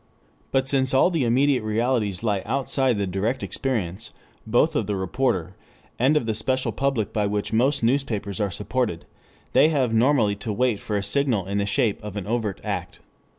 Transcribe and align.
But 0.51 0.67
since 0.67 0.95
all 0.95 1.11
the 1.11 1.25
immediate 1.25 1.61
realities 1.61 2.23
lie 2.23 2.41
outside 2.43 2.97
the 2.97 3.05
direct 3.05 3.43
experience 3.43 4.09
both 4.47 4.75
of 4.75 4.87
the 4.87 4.95
reporter, 4.95 5.55
and 5.99 6.17
of 6.17 6.25
the 6.25 6.33
special 6.33 6.71
public 6.71 7.13
by 7.13 7.27
which 7.27 7.53
most 7.53 7.83
newspapers 7.83 8.39
are 8.39 8.49
supported, 8.49 9.05
they 9.53 9.69
have 9.69 9.93
normally 9.93 10.35
to 10.37 10.51
wait 10.51 10.79
for 10.79 10.97
a 10.97 11.03
signal 11.03 11.45
in 11.45 11.59
the 11.59 11.67
shape 11.67 12.03
of 12.03 12.17
an 12.17 12.25
overt 12.25 12.59
act. 12.63 12.99